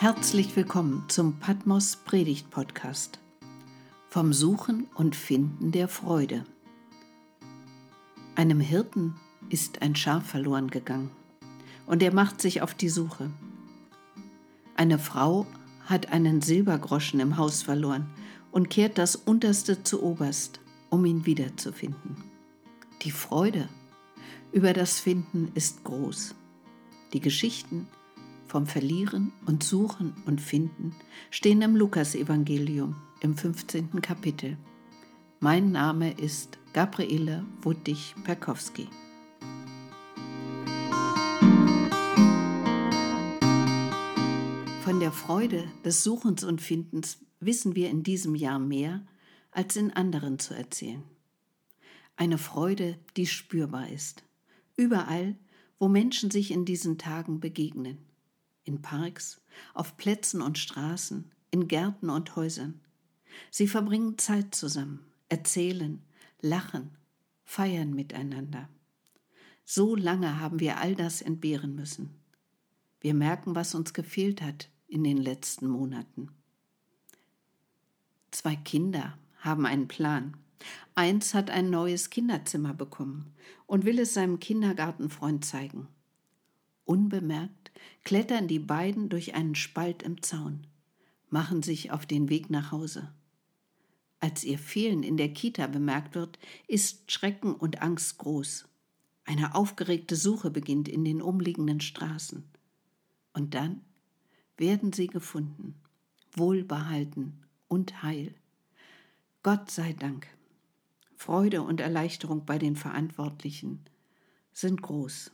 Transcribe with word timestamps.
Herzlich 0.00 0.56
willkommen 0.56 1.04
zum 1.08 1.40
Patmos 1.40 1.96
Predigt 1.96 2.48
Podcast. 2.48 3.18
Vom 4.08 4.32
Suchen 4.32 4.86
und 4.94 5.14
Finden 5.14 5.72
der 5.72 5.88
Freude. 5.88 6.46
Einem 8.34 8.60
Hirten 8.60 9.16
ist 9.50 9.82
ein 9.82 9.94
Schaf 9.94 10.24
verloren 10.26 10.68
gegangen 10.68 11.10
und 11.84 12.02
er 12.02 12.14
macht 12.14 12.40
sich 12.40 12.62
auf 12.62 12.72
die 12.72 12.88
Suche. 12.88 13.30
Eine 14.74 14.98
Frau 14.98 15.46
hat 15.84 16.10
einen 16.10 16.40
Silbergroschen 16.40 17.20
im 17.20 17.36
Haus 17.36 17.60
verloren 17.60 18.08
und 18.52 18.70
kehrt 18.70 18.96
das 18.96 19.16
Unterste 19.16 19.82
zu 19.82 20.02
Oberst, 20.02 20.60
um 20.88 21.04
ihn 21.04 21.26
wiederzufinden. 21.26 22.16
Die 23.02 23.10
Freude 23.10 23.68
über 24.50 24.72
das 24.72 24.98
Finden 24.98 25.52
ist 25.54 25.84
groß. 25.84 26.34
Die 27.12 27.20
Geschichten 27.20 27.86
vom 28.50 28.66
Verlieren 28.66 29.32
und 29.46 29.62
Suchen 29.62 30.12
und 30.26 30.40
Finden 30.40 30.92
stehen 31.30 31.62
im 31.62 31.76
Lukasevangelium 31.76 32.96
im 33.20 33.36
15. 33.36 34.02
Kapitel. 34.02 34.58
Mein 35.38 35.70
Name 35.70 36.10
ist 36.18 36.58
Gabriele 36.72 37.46
Wuttig-Perkowski. 37.62 38.88
Von 44.82 44.98
der 44.98 45.12
Freude 45.12 45.70
des 45.84 46.02
Suchens 46.02 46.42
und 46.42 46.60
Findens 46.60 47.24
wissen 47.38 47.76
wir 47.76 47.88
in 47.88 48.02
diesem 48.02 48.34
Jahr 48.34 48.58
mehr, 48.58 49.06
als 49.52 49.76
in 49.76 49.92
anderen 49.92 50.40
zu 50.40 50.54
erzählen. 50.54 51.04
Eine 52.16 52.36
Freude, 52.36 52.98
die 53.16 53.26
spürbar 53.26 53.88
ist. 53.90 54.24
Überall, 54.76 55.36
wo 55.78 55.86
Menschen 55.86 56.32
sich 56.32 56.50
in 56.50 56.64
diesen 56.64 56.98
Tagen 56.98 57.38
begegnen 57.38 58.09
in 58.64 58.82
Parks, 58.82 59.40
auf 59.74 59.96
Plätzen 59.96 60.42
und 60.42 60.58
Straßen, 60.58 61.30
in 61.50 61.68
Gärten 61.68 62.10
und 62.10 62.36
Häusern. 62.36 62.80
Sie 63.50 63.68
verbringen 63.68 64.18
Zeit 64.18 64.54
zusammen, 64.54 65.04
erzählen, 65.28 66.02
lachen, 66.40 66.96
feiern 67.44 67.94
miteinander. 67.94 68.68
So 69.64 69.94
lange 69.94 70.40
haben 70.40 70.60
wir 70.60 70.78
all 70.78 70.94
das 70.94 71.22
entbehren 71.22 71.74
müssen. 71.74 72.10
Wir 73.00 73.14
merken, 73.14 73.54
was 73.54 73.74
uns 73.74 73.94
gefehlt 73.94 74.42
hat 74.42 74.68
in 74.88 75.04
den 75.04 75.16
letzten 75.16 75.68
Monaten. 75.68 76.28
Zwei 78.30 78.56
Kinder 78.56 79.16
haben 79.38 79.66
einen 79.66 79.88
Plan. 79.88 80.36
Eins 80.94 81.34
hat 81.34 81.50
ein 81.50 81.70
neues 81.70 82.10
Kinderzimmer 82.10 82.74
bekommen 82.74 83.32
und 83.66 83.84
will 83.84 83.98
es 83.98 84.14
seinem 84.14 84.38
Kindergartenfreund 84.38 85.44
zeigen. 85.44 85.88
Unbemerkt 86.90 87.70
klettern 88.02 88.48
die 88.48 88.58
beiden 88.58 89.10
durch 89.10 89.36
einen 89.36 89.54
Spalt 89.54 90.02
im 90.02 90.24
Zaun, 90.24 90.66
machen 91.28 91.62
sich 91.62 91.92
auf 91.92 92.04
den 92.04 92.28
Weg 92.28 92.50
nach 92.50 92.72
Hause. 92.72 93.14
Als 94.18 94.42
ihr 94.42 94.58
Fehlen 94.58 95.04
in 95.04 95.16
der 95.16 95.32
Kita 95.32 95.68
bemerkt 95.68 96.16
wird, 96.16 96.40
ist 96.66 97.12
Schrecken 97.12 97.54
und 97.54 97.80
Angst 97.80 98.18
groß. 98.18 98.66
Eine 99.24 99.54
aufgeregte 99.54 100.16
Suche 100.16 100.50
beginnt 100.50 100.88
in 100.88 101.04
den 101.04 101.22
umliegenden 101.22 101.80
Straßen. 101.80 102.42
Und 103.34 103.54
dann 103.54 103.82
werden 104.56 104.92
sie 104.92 105.06
gefunden, 105.06 105.76
wohlbehalten 106.32 107.44
und 107.68 108.02
heil. 108.02 108.34
Gott 109.44 109.70
sei 109.70 109.92
Dank. 109.92 110.26
Freude 111.14 111.62
und 111.62 111.80
Erleichterung 111.80 112.46
bei 112.46 112.58
den 112.58 112.74
Verantwortlichen 112.74 113.84
sind 114.52 114.82
groß. 114.82 115.30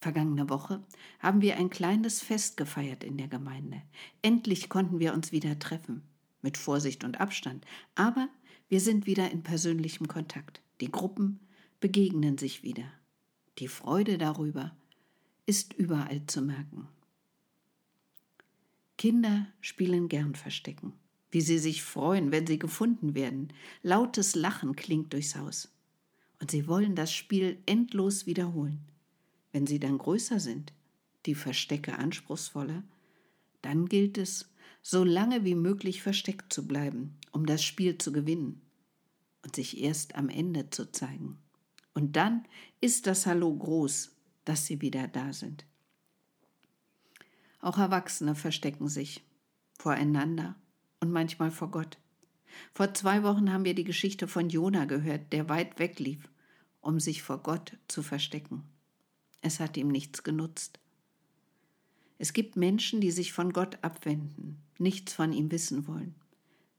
Vergangene 0.00 0.48
Woche 0.48 0.82
haben 1.18 1.42
wir 1.42 1.56
ein 1.56 1.70
kleines 1.70 2.20
Fest 2.20 2.56
gefeiert 2.56 3.02
in 3.02 3.16
der 3.16 3.28
Gemeinde. 3.28 3.82
Endlich 4.22 4.68
konnten 4.68 5.00
wir 5.00 5.12
uns 5.12 5.32
wieder 5.32 5.58
treffen, 5.58 6.02
mit 6.40 6.56
Vorsicht 6.56 7.02
und 7.02 7.20
Abstand, 7.20 7.64
aber 7.96 8.28
wir 8.68 8.80
sind 8.80 9.06
wieder 9.06 9.30
in 9.30 9.42
persönlichem 9.42 10.06
Kontakt. 10.06 10.62
Die 10.80 10.92
Gruppen 10.92 11.40
begegnen 11.80 12.38
sich 12.38 12.62
wieder. 12.62 12.84
Die 13.58 13.66
Freude 13.66 14.18
darüber 14.18 14.76
ist 15.46 15.72
überall 15.72 16.24
zu 16.26 16.42
merken. 16.42 16.86
Kinder 18.96 19.46
spielen 19.60 20.08
gern 20.08 20.34
Verstecken, 20.34 20.92
wie 21.30 21.40
sie 21.40 21.58
sich 21.58 21.82
freuen, 21.82 22.30
wenn 22.30 22.46
sie 22.46 22.58
gefunden 22.58 23.14
werden. 23.14 23.52
Lautes 23.82 24.36
Lachen 24.36 24.76
klingt 24.76 25.12
durchs 25.12 25.34
Haus. 25.34 25.72
Und 26.40 26.52
sie 26.52 26.68
wollen 26.68 26.94
das 26.94 27.12
Spiel 27.12 27.58
endlos 27.66 28.26
wiederholen. 28.26 28.84
Wenn 29.52 29.66
sie 29.66 29.80
dann 29.80 29.98
größer 29.98 30.40
sind, 30.40 30.72
die 31.26 31.34
Verstecke 31.34 31.98
anspruchsvoller, 31.98 32.82
dann 33.62 33.86
gilt 33.86 34.18
es, 34.18 34.50
so 34.82 35.04
lange 35.04 35.44
wie 35.44 35.54
möglich 35.54 36.02
versteckt 36.02 36.52
zu 36.52 36.66
bleiben, 36.66 37.16
um 37.32 37.46
das 37.46 37.62
Spiel 37.62 37.98
zu 37.98 38.12
gewinnen 38.12 38.62
und 39.42 39.56
sich 39.56 39.80
erst 39.80 40.14
am 40.14 40.28
Ende 40.28 40.70
zu 40.70 40.90
zeigen. 40.90 41.38
Und 41.94 42.16
dann 42.16 42.46
ist 42.80 43.06
das 43.06 43.26
Hallo 43.26 43.54
groß, 43.54 44.16
dass 44.44 44.66
sie 44.66 44.80
wieder 44.80 45.08
da 45.08 45.32
sind. 45.32 45.66
Auch 47.60 47.76
Erwachsene 47.76 48.34
verstecken 48.34 48.88
sich 48.88 49.24
voreinander 49.78 50.54
und 51.00 51.10
manchmal 51.10 51.50
vor 51.50 51.70
Gott. 51.70 51.98
Vor 52.72 52.94
zwei 52.94 53.22
Wochen 53.22 53.52
haben 53.52 53.64
wir 53.64 53.74
die 53.74 53.84
Geschichte 53.84 54.26
von 54.26 54.48
Jona 54.48 54.84
gehört, 54.84 55.32
der 55.32 55.48
weit 55.48 55.78
weg 55.78 55.98
lief, 55.98 56.30
um 56.80 57.00
sich 57.00 57.22
vor 57.22 57.42
Gott 57.42 57.76
zu 57.88 58.02
verstecken. 58.02 58.64
Es 59.40 59.60
hat 59.60 59.76
ihm 59.76 59.88
nichts 59.88 60.22
genutzt. 60.22 60.78
Es 62.18 62.32
gibt 62.32 62.56
Menschen, 62.56 63.00
die 63.00 63.12
sich 63.12 63.32
von 63.32 63.52
Gott 63.52 63.78
abwenden, 63.82 64.60
nichts 64.78 65.12
von 65.12 65.32
ihm 65.32 65.50
wissen 65.52 65.86
wollen. 65.86 66.14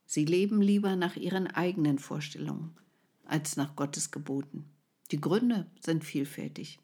Sie 0.06 0.24
leben 0.24 0.60
lieber 0.60 0.96
nach 0.96 1.16
ihren 1.16 1.46
eigenen 1.46 1.98
Vorstellungen 1.98 2.76
als 3.24 3.56
nach 3.56 3.76
Gottes 3.76 4.10
Geboten. 4.10 4.64
Die 5.12 5.20
Gründe 5.20 5.70
sind 5.80 6.04
vielfältig. 6.04 6.80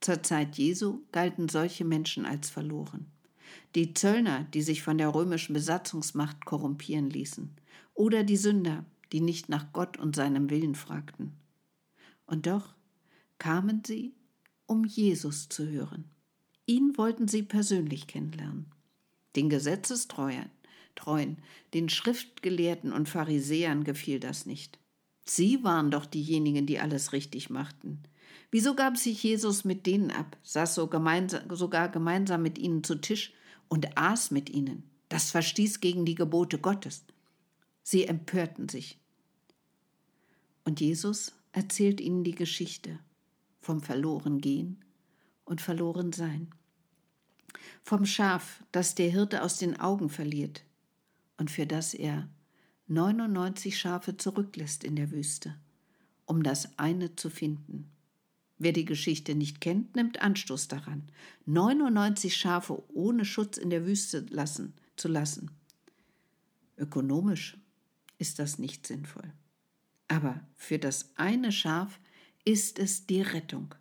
Zur 0.00 0.22
Zeit 0.22 0.56
Jesu 0.56 1.02
galten 1.12 1.48
solche 1.48 1.84
Menschen 1.84 2.26
als 2.26 2.50
verloren. 2.50 3.06
Die 3.74 3.94
Zöllner, 3.94 4.44
die 4.44 4.62
sich 4.62 4.82
von 4.82 4.98
der 4.98 5.14
römischen 5.14 5.52
Besatzungsmacht 5.52 6.44
korrumpieren 6.44 7.10
ließen, 7.10 7.54
oder 7.94 8.24
die 8.24 8.36
Sünder, 8.36 8.84
die 9.12 9.20
nicht 9.20 9.48
nach 9.48 9.72
Gott 9.72 9.98
und 9.98 10.16
seinem 10.16 10.50
Willen 10.50 10.74
fragten. 10.74 11.32
Und 12.26 12.46
doch 12.46 12.74
kamen 13.38 13.82
sie 13.86 14.14
um 14.66 14.84
Jesus 14.84 15.48
zu 15.48 15.68
hören. 15.68 16.10
Ihn 16.66 16.96
wollten 16.96 17.28
sie 17.28 17.42
persönlich 17.42 18.06
kennenlernen. 18.06 18.66
Den 19.36 19.48
Gesetzestreuen, 19.48 20.50
Treuen, 20.96 21.38
den 21.74 21.88
Schriftgelehrten 21.88 22.92
und 22.92 23.08
Pharisäern 23.08 23.84
gefiel 23.84 24.18
das 24.18 24.46
nicht. 24.46 24.78
Sie 25.24 25.62
waren 25.62 25.90
doch 25.90 26.06
diejenigen, 26.06 26.66
die 26.66 26.80
alles 26.80 27.12
richtig 27.12 27.50
machten. 27.50 28.02
Wieso 28.50 28.74
gab 28.74 28.96
sich 28.96 29.22
Jesus 29.22 29.64
mit 29.64 29.86
denen 29.86 30.10
ab, 30.10 30.36
saß 30.42 30.74
so 30.74 30.86
gemeinsam, 30.86 31.42
sogar 31.54 31.88
gemeinsam 31.88 32.42
mit 32.42 32.58
ihnen 32.58 32.82
zu 32.82 32.96
Tisch 32.96 33.32
und 33.68 33.96
aß 33.98 34.30
mit 34.30 34.50
ihnen? 34.50 34.84
Das 35.08 35.30
verstieß 35.30 35.80
gegen 35.80 36.04
die 36.04 36.14
Gebote 36.14 36.58
Gottes. 36.58 37.04
Sie 37.82 38.04
empörten 38.04 38.68
sich. 38.68 38.98
Und 40.64 40.80
Jesus 40.80 41.32
erzählt 41.52 42.00
ihnen 42.00 42.24
die 42.24 42.34
Geschichte 42.34 42.98
vom 43.66 43.82
Verlorengehen 43.82 44.84
und 45.44 45.60
Verlorensein. 45.60 46.48
Vom 47.82 48.06
Schaf, 48.06 48.62
das 48.70 48.94
der 48.94 49.10
Hirte 49.10 49.42
aus 49.42 49.58
den 49.58 49.80
Augen 49.80 50.08
verliert 50.08 50.62
und 51.36 51.50
für 51.50 51.66
das 51.66 51.92
er 51.92 52.28
99 52.86 53.76
Schafe 53.76 54.16
zurücklässt 54.16 54.84
in 54.84 54.94
der 54.94 55.10
Wüste, 55.10 55.56
um 56.26 56.44
das 56.44 56.78
eine 56.78 57.16
zu 57.16 57.28
finden. 57.28 57.90
Wer 58.58 58.72
die 58.72 58.84
Geschichte 58.84 59.34
nicht 59.34 59.60
kennt, 59.60 59.96
nimmt 59.96 60.22
Anstoß 60.22 60.68
daran, 60.68 61.10
99 61.46 62.36
Schafe 62.36 62.84
ohne 62.94 63.24
Schutz 63.24 63.56
in 63.56 63.70
der 63.70 63.84
Wüste 63.84 64.24
lassen, 64.30 64.74
zu 64.94 65.08
lassen. 65.08 65.50
Ökonomisch 66.78 67.58
ist 68.18 68.38
das 68.38 68.60
nicht 68.60 68.86
sinnvoll. 68.86 69.32
Aber 70.06 70.40
für 70.54 70.78
das 70.78 71.10
eine 71.16 71.50
Schaf 71.50 71.98
ist 72.46 72.78
es 72.78 73.06
die 73.06 73.20
Rettung. 73.20 73.74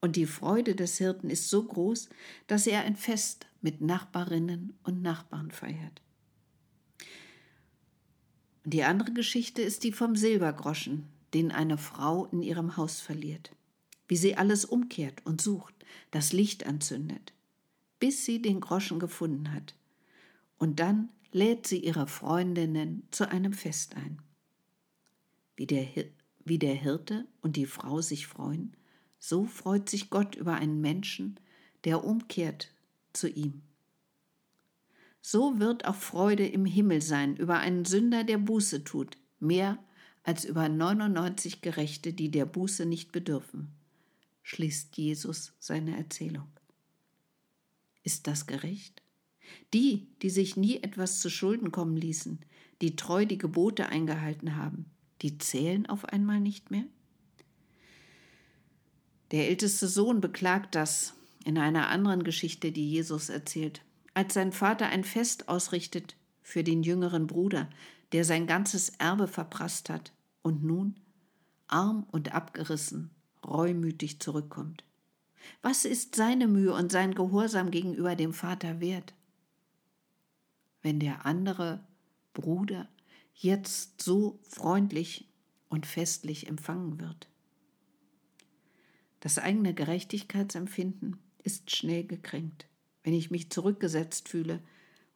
Und 0.00 0.16
die 0.16 0.26
Freude 0.26 0.74
des 0.74 0.98
Hirten 0.98 1.30
ist 1.30 1.48
so 1.48 1.62
groß, 1.62 2.10
dass 2.48 2.66
er 2.66 2.82
ein 2.82 2.96
Fest 2.96 3.46
mit 3.62 3.80
Nachbarinnen 3.80 4.74
und 4.82 5.00
Nachbarn 5.00 5.52
feiert. 5.52 6.02
Die 8.64 8.82
andere 8.82 9.12
Geschichte 9.12 9.62
ist 9.62 9.84
die 9.84 9.92
vom 9.92 10.16
Silbergroschen, 10.16 11.08
den 11.32 11.52
eine 11.52 11.78
Frau 11.78 12.26
in 12.26 12.42
ihrem 12.42 12.76
Haus 12.76 13.00
verliert. 13.00 13.52
Wie 14.08 14.16
sie 14.16 14.36
alles 14.36 14.64
umkehrt 14.64 15.24
und 15.24 15.40
sucht, 15.40 15.74
das 16.10 16.32
Licht 16.32 16.66
anzündet, 16.66 17.32
bis 18.00 18.24
sie 18.24 18.42
den 18.42 18.60
Groschen 18.60 18.98
gefunden 18.98 19.52
hat. 19.54 19.76
Und 20.58 20.80
dann 20.80 21.08
lädt 21.30 21.66
sie 21.66 21.78
ihre 21.78 22.08
Freundinnen 22.08 23.06
zu 23.12 23.30
einem 23.30 23.52
Fest 23.52 23.96
ein. 23.96 24.20
Wie 25.56 25.66
der 25.66 25.82
wie 26.44 26.58
der 26.58 26.74
Hirte 26.74 27.26
und 27.40 27.56
die 27.56 27.66
Frau 27.66 28.00
sich 28.00 28.26
freuen, 28.26 28.76
so 29.18 29.44
freut 29.44 29.88
sich 29.88 30.10
Gott 30.10 30.34
über 30.34 30.54
einen 30.54 30.80
Menschen, 30.80 31.38
der 31.84 32.04
umkehrt 32.04 32.72
zu 33.12 33.28
ihm, 33.28 33.62
so 35.22 35.60
wird 35.60 35.86
auch 35.86 35.94
Freude 35.94 36.46
im 36.46 36.66
Himmel 36.66 37.00
sein 37.00 37.36
über 37.36 37.60
einen 37.60 37.84
Sünder, 37.84 38.24
der 38.24 38.38
Buße 38.38 38.82
tut, 38.82 39.16
mehr 39.38 39.78
als 40.24 40.44
über 40.44 40.68
99 40.68 41.62
Gerechte, 41.62 42.12
die 42.12 42.30
der 42.30 42.44
Buße 42.44 42.86
nicht 42.86 43.12
bedürfen, 43.12 43.68
schließt 44.42 44.96
Jesus 44.96 45.54
seine 45.60 45.96
Erzählung. 45.96 46.48
Ist 48.02 48.26
das 48.26 48.48
gerecht? 48.48 49.02
Die, 49.72 50.08
die 50.22 50.30
sich 50.30 50.56
nie 50.56 50.82
etwas 50.82 51.20
zu 51.20 51.30
Schulden 51.30 51.70
kommen 51.70 51.96
ließen, 51.96 52.40
die 52.80 52.96
treu 52.96 53.24
die 53.24 53.38
Gebote 53.38 53.88
eingehalten 53.88 54.56
haben, 54.56 54.86
die 55.22 55.38
zählen 55.38 55.86
auf 55.86 56.04
einmal 56.04 56.40
nicht 56.40 56.70
mehr? 56.70 56.84
Der 59.30 59.48
älteste 59.48 59.88
Sohn 59.88 60.20
beklagt 60.20 60.74
das 60.74 61.14
in 61.44 61.56
einer 61.58 61.88
anderen 61.88 62.22
Geschichte, 62.22 62.70
die 62.70 62.90
Jesus 62.90 63.28
erzählt 63.28 63.82
als 64.14 64.34
sein 64.34 64.52
Vater 64.52 64.86
ein 64.86 65.04
Fest 65.04 65.48
ausrichtet 65.48 66.16
für 66.42 66.64
den 66.64 66.82
jüngeren 66.82 67.26
Bruder, 67.26 67.68
der 68.12 68.24
sein 68.24 68.46
ganzes 68.46 68.90
Erbe 68.90 69.26
verprasst 69.26 69.88
hat 69.88 70.12
und 70.42 70.62
nun, 70.62 70.96
arm 71.66 72.06
und 72.10 72.34
abgerissen, 72.34 73.10
reumütig 73.44 74.20
zurückkommt. 74.20 74.84
Was 75.62 75.84
ist 75.84 76.14
seine 76.14 76.46
Mühe 76.46 76.72
und 76.74 76.92
sein 76.92 77.14
Gehorsam 77.14 77.70
gegenüber 77.70 78.14
dem 78.14 78.32
Vater 78.32 78.80
wert? 78.80 79.14
Wenn 80.82 81.00
der 81.00 81.24
andere 81.24 81.80
Bruder 82.34 82.88
jetzt 83.42 84.02
so 84.02 84.38
freundlich 84.42 85.28
und 85.68 85.86
festlich 85.86 86.48
empfangen 86.48 87.00
wird. 87.00 87.28
Das 89.20 89.38
eigene 89.38 89.74
Gerechtigkeitsempfinden 89.74 91.18
ist 91.42 91.74
schnell 91.74 92.04
gekränkt 92.04 92.66
wenn 93.02 93.14
ich 93.14 93.30
mich 93.30 93.50
zurückgesetzt 93.50 94.28
fühle 94.28 94.60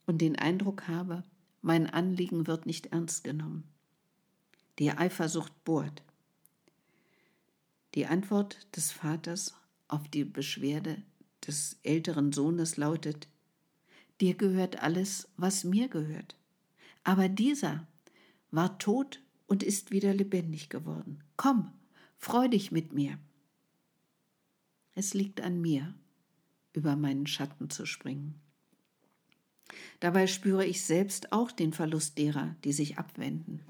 und 0.07 0.21
den 0.21 0.37
Eindruck 0.37 0.89
habe, 0.89 1.23
mein 1.63 1.89
Anliegen 1.89 2.47
wird 2.47 2.67
nicht 2.67 2.87
ernst 2.87 3.25
genommen. 3.25 3.65
Die 4.79 4.91
Eifersucht 4.91 5.65
bohrt. 5.65 6.03
Die 7.95 8.07
Antwort 8.07 8.67
des 8.77 8.93
Vaters 8.93 9.55
auf 9.89 10.09
die 10.09 10.25
Beschwerde 10.25 11.03
des 11.47 11.79
älteren 11.83 12.33
Sohnes 12.33 12.77
lautet, 12.77 13.29
Dir 14.23 14.35
gehört 14.35 14.83
alles, 14.83 15.29
was 15.37 15.63
mir 15.63 15.89
gehört. 15.89 16.37
Aber 17.05 17.29
dieser 17.29 17.87
war 18.57 18.79
tot 18.79 19.23
und 19.47 19.63
ist 19.63 19.91
wieder 19.91 20.13
lebendig 20.13 20.69
geworden. 20.69 21.23
Komm, 21.37 21.73
freu 22.17 22.49
dich 22.49 22.73
mit 22.73 22.93
mir. 22.93 23.19
Es 24.95 25.15
liegt 25.15 25.41
an 25.41 25.61
mir, 25.61 25.95
über 26.73 26.97
meinen 26.97 27.27
Schatten 27.27 27.71
zu 27.71 27.87
springen. 27.87 28.41
Dabei 30.01 30.27
spüre 30.27 30.65
ich 30.65 30.85
selbst 30.85 31.33
auch 31.33 31.53
den 31.53 31.73
Verlust 31.73 32.19
derer, 32.19 32.57
die 32.65 32.73
sich 32.73 32.99
abwenden, 32.99 33.63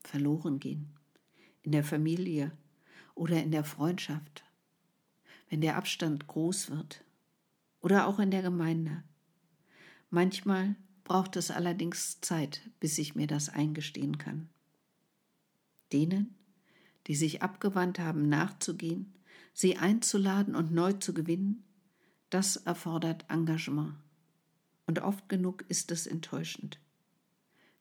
verloren 0.00 0.60
gehen, 0.60 0.94
in 1.62 1.72
der 1.72 1.84
Familie 1.84 2.52
oder 3.14 3.42
in 3.42 3.50
der 3.50 3.64
Freundschaft, 3.64 4.44
wenn 5.48 5.60
der 5.60 5.76
Abstand 5.76 6.26
groß 6.26 6.70
wird 6.70 7.04
oder 7.80 8.06
auch 8.06 8.18
in 8.18 8.30
der 8.30 8.42
Gemeinde. 8.42 9.02
Manchmal 10.10 10.76
braucht 11.08 11.36
es 11.36 11.50
allerdings 11.50 12.20
Zeit, 12.20 12.60
bis 12.80 12.98
ich 12.98 13.14
mir 13.14 13.26
das 13.26 13.48
eingestehen 13.48 14.18
kann. 14.18 14.50
Denen, 15.90 16.34
die 17.06 17.14
sich 17.14 17.40
abgewandt 17.40 17.98
haben, 17.98 18.28
nachzugehen, 18.28 19.14
sie 19.54 19.78
einzuladen 19.78 20.54
und 20.54 20.70
neu 20.70 20.92
zu 20.92 21.14
gewinnen, 21.14 21.64
das 22.28 22.56
erfordert 22.56 23.24
Engagement. 23.30 23.94
Und 24.86 25.00
oft 25.00 25.30
genug 25.30 25.64
ist 25.68 25.90
es 25.92 26.06
enttäuschend. 26.06 26.78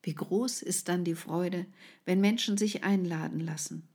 Wie 0.01 0.15
groß 0.15 0.61
ist 0.61 0.87
dann 0.87 1.03
die 1.03 1.15
Freude, 1.15 1.65
wenn 2.05 2.21
Menschen 2.21 2.57
sich 2.57 2.85
einladen 2.85 3.41
lassen? 3.41 3.89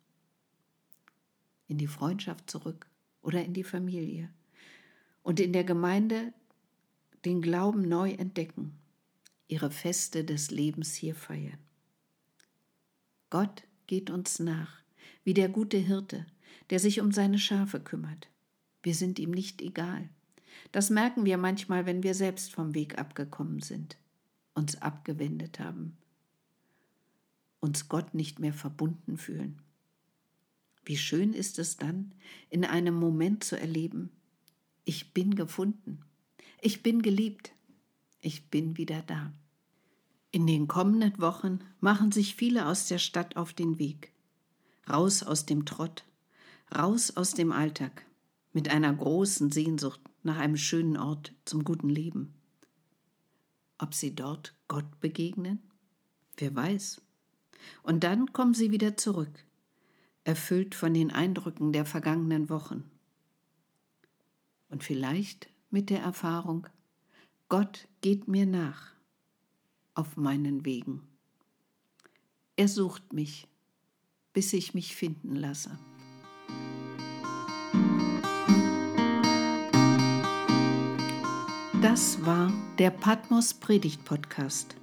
In 1.69 1.79
die 1.79 1.87
Freundschaft 1.87 2.51
zurück 2.51 2.87
oder 3.23 3.43
in 3.43 3.55
die 3.55 3.65
Familie 3.65 4.29
und 5.23 5.41
in 5.41 5.55
der 5.55 5.65
Gemeinde 5.65 6.35
den 7.25 7.41
Glauben 7.41 7.89
neu 7.89 8.11
entdecken, 8.11 8.79
ihre 9.49 9.71
Feste 9.71 10.25
des 10.25 10.51
Lebens 10.51 10.95
hier 10.95 11.15
feiern. 11.15 11.59
Gott 13.31 13.65
geht 13.87 14.11
uns 14.11 14.39
nach, 14.39 14.83
wie 15.25 15.35
der 15.35 15.49
gute 15.49 15.79
Hirte, 15.79 16.27
der 16.71 16.81
sich 16.81 17.01
um 17.01 17.13
seine 17.13 17.39
Schafe 17.39 17.81
kümmert. 17.81 18.29
Wir 18.83 18.95
sind 18.95 19.19
ihm 19.19 19.31
nicht 19.31 19.63
egal. 19.63 20.09
Das 20.71 20.91
merken 20.91 21.25
wir 21.25 21.39
manchmal, 21.39 21.87
wenn 21.87 22.03
wir 22.03 22.15
selbst 22.15 22.53
vom 22.53 22.75
Weg 22.75 22.99
abgekommen 22.99 23.61
sind, 23.61 23.97
uns 24.55 24.81
abgewendet 24.81 25.61
haben, 25.61 25.97
uns 27.61 27.89
Gott 27.89 28.15
nicht 28.15 28.39
mehr 28.39 28.53
verbunden 28.53 29.17
fühlen. 29.17 29.61
Wie 30.85 30.97
schön 30.97 31.33
ist 31.33 31.59
es 31.59 31.77
dann, 31.77 32.13
in 32.51 32.65
einem 32.65 32.95
Moment 32.95 33.45
zu 33.45 33.59
erleben, 33.59 34.11
ich 34.85 35.15
bin 35.15 35.37
gefunden, 35.37 36.01
ich 36.61 36.83
bin 36.83 37.03
geliebt, 37.03 37.53
ich 38.23 38.49
bin 38.49 38.79
wieder 38.79 39.03
da. 39.03 39.33
In 40.31 40.47
den 40.47 40.67
kommenden 40.67 41.21
Wochen 41.21 41.59
machen 41.81 42.11
sich 42.11 42.35
viele 42.35 42.67
aus 42.67 42.87
der 42.87 42.99
Stadt 42.99 43.37
auf 43.37 43.53
den 43.53 43.79
Weg, 43.79 44.13
raus 44.89 45.23
aus 45.23 45.45
dem 45.45 45.67
Trott, 45.67 46.05
raus 46.75 47.15
aus 47.17 47.35
dem 47.35 47.53
Alltag, 47.53 48.07
mit 48.55 48.71
einer 48.71 48.93
großen 48.95 49.53
Sehnsucht 49.53 50.01
nach 50.23 50.39
einem 50.39 50.57
schönen 50.57 50.97
Ort 50.97 51.35
zum 51.45 51.65
guten 51.65 51.91
Leben. 51.91 52.33
Ob 53.77 53.93
sie 53.93 54.15
dort 54.15 54.55
Gott 54.69 55.01
begegnen? 55.01 55.61
Wer 56.37 56.55
weiß. 56.55 57.03
Und 57.83 58.05
dann 58.05 58.33
kommen 58.33 58.55
sie 58.55 58.71
wieder 58.71 58.97
zurück, 58.97 59.45
erfüllt 60.25 60.75
von 60.75 60.95
den 60.95 61.11
Eindrücken 61.11 61.73
der 61.73 61.85
vergangenen 61.85 62.49
Wochen. 62.49 62.85
Und 64.71 64.85
vielleicht 64.85 65.51
mit 65.71 65.91
der 65.91 66.01
Erfahrung, 66.01 66.69
Gott 67.53 67.87
geht 68.01 68.29
mir 68.29 68.47
nach 68.47 68.95
auf 69.93 70.17
meinen 70.17 70.65
Wegen. 70.65 71.03
Er 72.57 72.67
sucht 72.67 73.13
mich, 73.13 73.47
bis 74.33 74.55
ich 74.55 74.73
mich 74.73 74.97
finden 74.97 75.37
lasse. 75.37 75.79
Das 81.83 82.25
war 82.25 82.51
der 82.79 82.89
Patmos 82.89 83.53
Predigt 83.53 84.03
Podcast. 84.07 84.75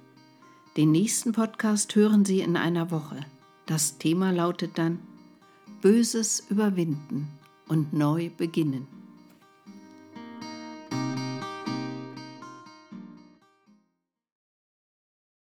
Den 0.76 0.92
nächsten 0.92 1.32
Podcast 1.32 1.96
hören 1.96 2.24
Sie 2.24 2.38
in 2.38 2.56
einer 2.56 2.92
Woche. 2.92 3.18
Das 3.66 3.98
Thema 3.98 4.30
lautet 4.30 4.78
dann 4.78 5.00
Böses 5.80 6.46
überwinden 6.48 7.26
und 7.66 7.92
neu 7.92 8.30
beginnen. 8.30 8.99